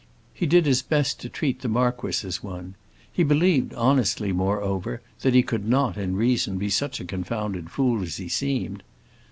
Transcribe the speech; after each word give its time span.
He 0.33 0.47
did 0.47 0.65
his 0.65 0.81
best 0.81 1.19
to 1.19 1.29
treat 1.29 1.61
the 1.61 1.67
marquis 1.67 2.25
as 2.27 2.41
one; 2.41 2.73
he 3.13 3.23
believed 3.23 3.71
honestly, 3.75 4.31
moreover, 4.33 4.99
that 5.19 5.35
he 5.35 5.43
could 5.43 5.69
not, 5.69 5.95
in 5.95 6.15
reason, 6.15 6.57
be 6.57 6.71
such 6.71 6.99
a 6.99 7.05
confounded 7.05 7.69
fool 7.69 8.01
as 8.01 8.17
he 8.17 8.27
seemed. 8.27 8.81